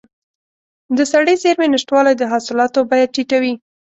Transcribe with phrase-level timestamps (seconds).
[0.97, 3.53] د سړې زېرمې نشتوالی د حاصلاتو بیه ټیټوي.